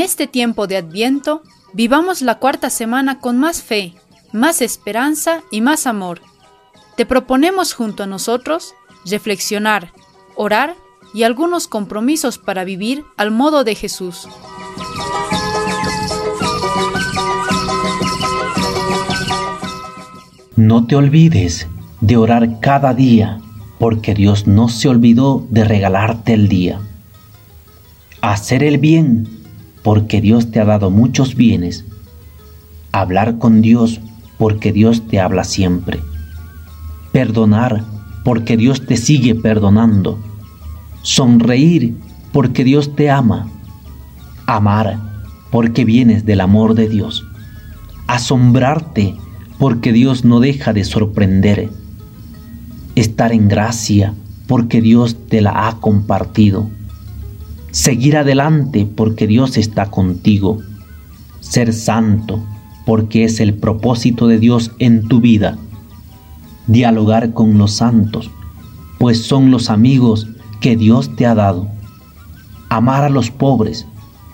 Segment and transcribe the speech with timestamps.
[0.00, 1.42] este tiempo de Adviento,
[1.72, 3.94] vivamos la cuarta semana con más fe,
[4.32, 6.20] más esperanza y más amor.
[6.96, 9.92] Te proponemos junto a nosotros reflexionar,
[10.36, 10.76] orar
[11.12, 14.28] y algunos compromisos para vivir al modo de Jesús.
[20.56, 21.68] No te olvides
[22.00, 23.40] de orar cada día,
[23.78, 26.80] porque Dios no se olvidó de regalarte el día.
[28.20, 29.33] Hacer el bien,
[29.84, 31.84] porque Dios te ha dado muchos bienes.
[32.90, 34.00] Hablar con Dios,
[34.38, 36.00] porque Dios te habla siempre.
[37.12, 37.84] Perdonar,
[38.24, 40.18] porque Dios te sigue perdonando.
[41.02, 41.94] Sonreír,
[42.32, 43.46] porque Dios te ama.
[44.46, 44.98] Amar,
[45.50, 47.26] porque vienes del amor de Dios.
[48.06, 49.14] Asombrarte,
[49.58, 51.68] porque Dios no deja de sorprender.
[52.94, 54.14] Estar en gracia,
[54.46, 56.70] porque Dios te la ha compartido.
[57.74, 60.58] Seguir adelante, porque Dios está contigo.
[61.40, 62.40] Ser santo,
[62.86, 65.58] porque es el propósito de Dios en tu vida.
[66.68, 68.30] Dialogar con los santos,
[69.00, 70.28] pues son los amigos
[70.60, 71.66] que Dios te ha dado.
[72.68, 73.88] Amar a los pobres,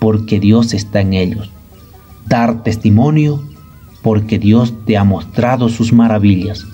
[0.00, 1.50] porque Dios está en ellos.
[2.26, 3.42] Dar testimonio,
[4.00, 6.64] porque Dios te ha mostrado sus maravillas.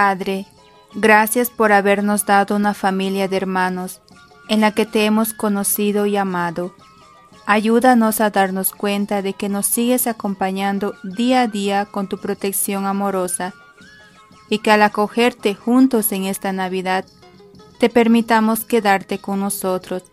[0.00, 0.46] Padre,
[0.94, 4.00] gracias por habernos dado una familia de hermanos
[4.48, 6.72] en la que te hemos conocido y amado.
[7.46, 12.86] Ayúdanos a darnos cuenta de que nos sigues acompañando día a día con tu protección
[12.86, 13.54] amorosa
[14.48, 17.04] y que al acogerte juntos en esta Navidad,
[17.80, 20.04] te permitamos quedarte con nosotros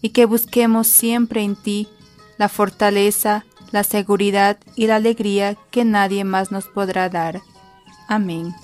[0.00, 1.90] y que busquemos siempre en ti
[2.38, 7.42] la fortaleza, la seguridad y la alegría que nadie más nos podrá dar.
[8.08, 8.54] Amén.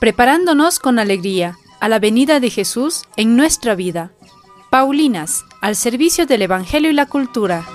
[0.00, 4.12] Preparándonos con alegría a la venida de Jesús en nuestra vida.
[4.70, 7.66] Paulinas, al servicio del Evangelio y la cultura.